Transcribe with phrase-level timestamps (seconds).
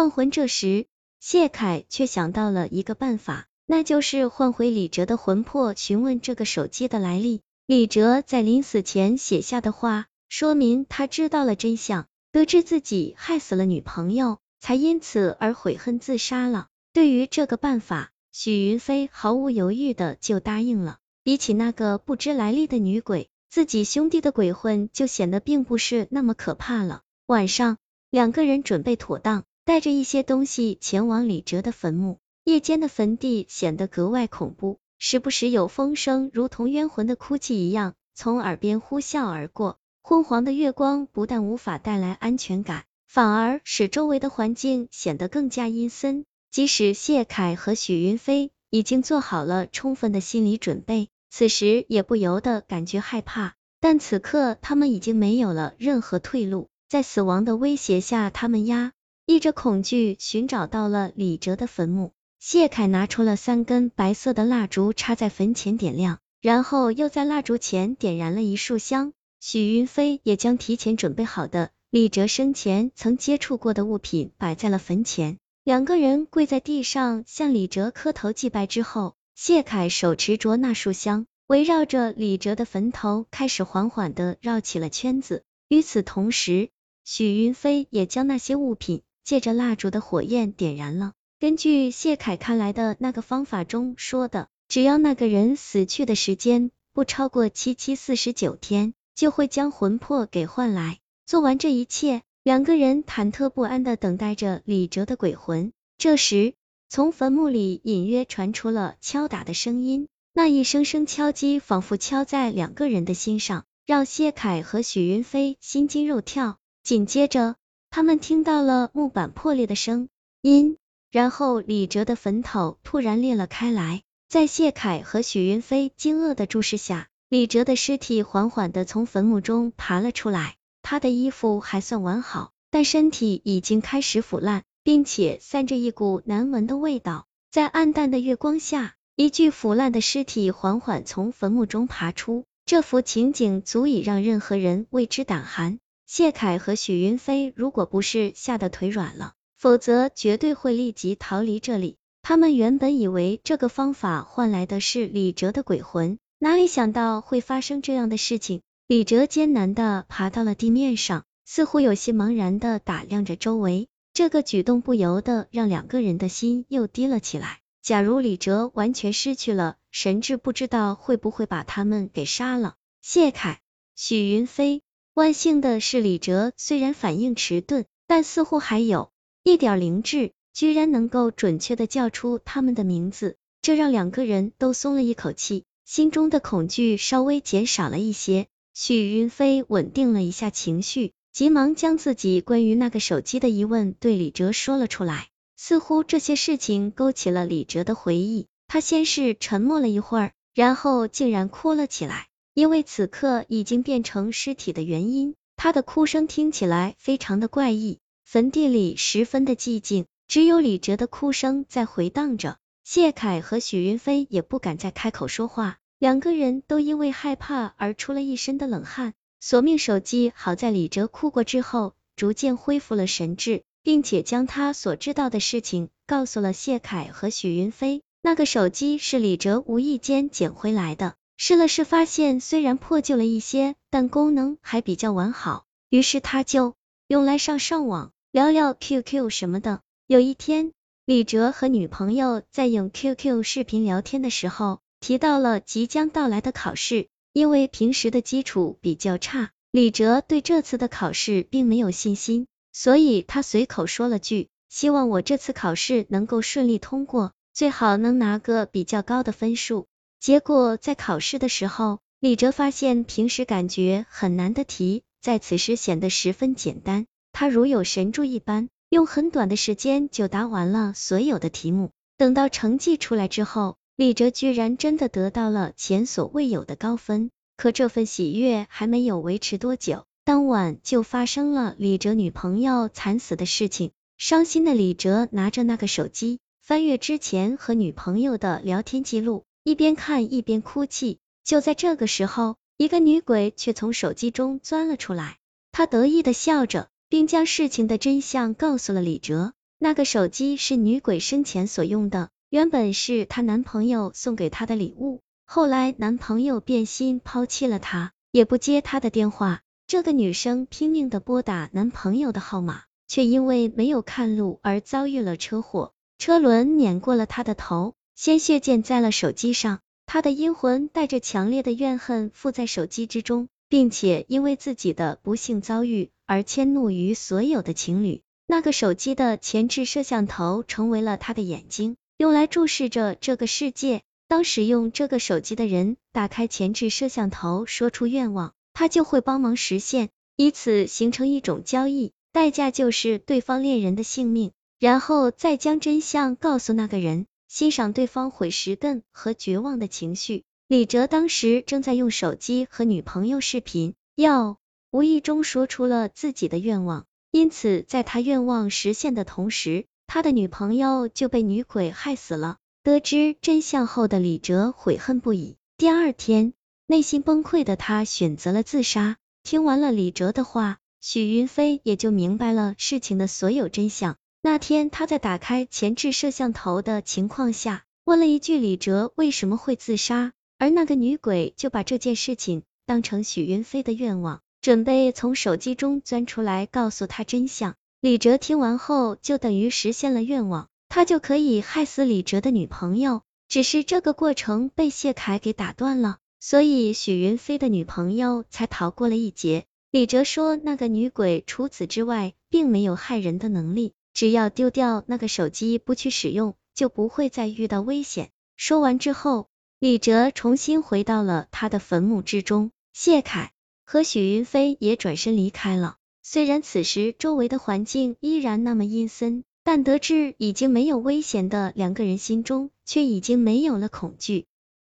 [0.00, 0.86] 换魂这时，
[1.20, 7.42] 谢凯却想到了一个办法，那就是换回李哲的魂魄，询问这个手机的来历。
[7.66, 16.68] 李哲在临死前写下的话，说明他知道了真相，得知自己害死了女朋友，才因此而悔恨自杀了。
[16.94, 20.96] 对于这个办法，许云飞毫无犹豫的就答应了。
[21.22, 27.02] 比起那个不知来历的女鬼，自己兄弟的鬼魂就显得并不是那么可怕了。
[27.26, 27.76] 晚上，
[28.08, 32.18] 两个人准备妥当，带着一些东西前往李哲的坟墓。
[32.42, 34.78] 夜间的坟地显得格外恐怖。
[34.98, 39.78] 时不时有风声，如同冤魂的哭泣一样，从耳边呼啸而过。
[40.02, 46.24] 昏黄的月光不但无法带来安全感，反而使周围的环境显得更加阴森。
[46.50, 53.54] 即使谢凯和许云飞已经做好了充分的心理准备，此时也不由得感觉害怕。
[53.78, 58.90] 但此刻他们已经没有了任何退路，在死亡的威胁下，他们压
[59.30, 62.10] 抑着恐惧，寻找到了李哲的坟墓。
[62.40, 69.12] 谢凯拿出了三根白色的蜡烛，插在坟前点亮，然后又在蜡烛前点燃了一束香。
[69.38, 75.38] 许云飞也将提前准备好的李哲生前曾接触过的物品摆在了坟前。
[75.62, 85.44] 两个人跪在地上向李哲磕头祭拜之后，谢凯手持着那束香，围绕着李哲的坟头开始缓缓的绕起了圈子。
[85.68, 86.70] 与此同时，
[87.04, 91.12] 许云飞也将那些物品借着蜡烛的火焰点燃了。
[91.38, 100.98] 根据谢凯看来的那个方法中说的，只要那个人死去的时间不超过七七四十九天，就会将魂魄给换来。
[101.26, 105.72] 做完这一切，两个人忐忑不安的等待着李哲的鬼魂。
[105.96, 106.54] 这时，
[106.88, 116.58] 从坟墓里隐约传出了敲打的声音，那一声声敲击仿佛敲在两个人的心上，让谢凯和许云飞心惊肉跳。
[116.82, 117.56] 紧接着，
[117.90, 120.08] 他们听到了木板破裂的声
[120.42, 120.76] 音。
[121.10, 130.54] 然后李哲的坟头突然裂了开来，在谢凯和许云飞惊愕的注视下，李哲的尸体缓缓的从坟墓中爬了出来。
[130.82, 137.26] 他的衣服还算完好，但身体已经开始腐烂，并且散着一股难闻的味道。
[137.50, 145.80] 在暗淡的月光下，一具腐烂的尸体缓缓从坟墓中爬出，这幅情景足以让任何人为之胆寒。
[146.12, 149.34] 谢凯和许云飞如果不是吓得腿软了。
[149.56, 151.98] 否则绝对会立即逃离这里。
[152.20, 158.60] 他们原本以为这个方法换来的是李哲的鬼魂，哪里想到会发生这样的事情。
[158.88, 163.86] 李哲艰难的爬到了地面上，似乎有些茫然的打量着周围。
[164.12, 167.60] 这个举动不由得让两个人的心又低了起来。
[167.82, 172.74] 假如李哲完全失去了神智，不知道会不会把他们给杀了。
[173.00, 173.60] 谢凯、
[173.94, 174.82] 许云飞，
[175.14, 179.10] 万幸的是李哲虽然反应迟钝，但似乎还有。
[179.42, 188.46] 一点灵智，居然能够准确的叫出他们的名字，这让两个人都松了一口气，心中的恐惧稍微减少了一些。
[188.72, 195.28] 许云飞稳定了一下情绪，急忙将自己关于那个手机的疑问对李哲说了出来。
[195.56, 202.28] 似乎这些事情勾起了李哲的回忆，他先是沉默了一会儿，然后竟然哭了起来。
[202.60, 208.00] 因为此刻已经变成尸体的原因，他的哭声听起来非常的怪异。
[208.22, 212.58] 坟地里十分的寂静，只有李哲的哭声在回荡着。
[212.84, 219.14] 谢凯和许云飞也不敢再开口说话，两个人都因为害怕而出了一身的冷汗。
[219.40, 228.02] 索命手机好在李哲哭过之后，逐渐恢复了神智，并且将他所知道的事情告诉了谢凯和许云飞。
[228.20, 236.74] 那个手机是李哲无意间捡回来的，试了试，发现虽然破旧了一些，但功能还比较完好，于是他就
[237.08, 238.12] 用来上上网。
[238.30, 239.80] 聊聊 QQ 什么的。
[240.06, 240.72] 有一天，
[241.06, 247.08] 李哲和女朋友在用 QQ 视频聊天的时候，提到了即将到来的考试。
[247.32, 259.86] 因为平时的基础比较差，李哲对这次的考试并没有信心，所以他随口说了句：“希望我这次考试能够顺利通过，最好能拿个比较高的分数。”
[260.20, 267.06] 结果在考试的时候，李哲发现平时感觉很难的题，在此时显得十分简单。
[267.32, 271.90] 他如有神助一般，用很短的时间就答完了所有的题目。
[272.18, 277.30] 等到成绩出来之后，李哲居然真的得到了前所未有的高分。
[277.56, 283.92] 可这份喜悦还没有维持多久，当晚就发生了李哲女朋友惨死的事情。
[284.18, 291.18] 伤心的李哲拿着那个手机，翻阅之前和女朋友的聊天记录，一边看一边哭泣。
[291.44, 295.38] 就在这个时候，一个女鬼却从手机中钻了出来，
[295.72, 296.88] 她得意的笑着。
[297.10, 299.52] 并将事情的真相告诉了李哲。
[299.80, 309.62] 那个手机是女鬼生前所用的，原本是她男朋友送给她的礼物，后来男朋友变心抛弃了她，也不接她的电话。
[309.88, 319.80] 这个女生拼命的拨打男朋友的号码，却因为没有看路而遭遇了车祸，车轮碾过了她的头，鲜血溅在了手机上。
[320.04, 328.20] 他的阴魂带着强烈的怨恨附在手机之中，并且因为自己的不幸遭遇而迁怒于所有的情侣。
[328.46, 334.02] 那个手机的前置摄像头成为了他的眼睛，用来注视着这个世界。
[334.28, 350.44] 当使用这个手机的人打开前置摄像头，说出愿望，他就会帮忙实现，以此形成一种交易，代价就是对方恋人的性命，然后再将真相告诉那个人，欣赏对方毁尸更和绝望的情绪。
[350.68, 354.58] 李哲当时正在用手机和女朋友视频，要
[354.92, 357.06] 无意中说出了自己的愿望。
[357.32, 362.58] 因此，在他愿望实现的同时，他的女朋友就被女鬼害死了。
[362.84, 365.56] 得知真相后的李哲悔恨不已。
[365.76, 366.52] 第二天，
[366.86, 369.16] 内心崩溃的他选择了自杀。
[369.42, 374.16] 听完了李哲的话，许云飞也就明白了事情的所有真相。
[374.42, 384.40] 那天，他在打开前置摄像头的情况下，问了一句李哲为什么会自杀，而那个女鬼就把这件事情当成许云飞的愿望。
[384.62, 387.76] 准备从手机中钻出来告诉他真相。
[388.00, 393.22] 李哲听完后，就等于实现了愿望，他就可以害死李哲的女朋友。
[393.48, 399.64] 只是这个过程被谢凯给打断了，所以许云飞的女朋友才逃过了一劫。
[399.90, 408.30] 李哲说，那个女鬼除此之外，并没有害人的能力，只要丢掉那个手机不去使用，就不会再遇到危险。
[408.56, 409.48] 说完之后，
[409.78, 412.70] 李哲重新回到了他的坟墓之中。
[412.92, 413.52] 谢凯。
[413.84, 415.96] 和许云飞也转身离开了。
[416.22, 424.46] 虽然此时周围的环境依然那么阴森，但得知已经没有危险的两个人心中却已经没有了恐惧。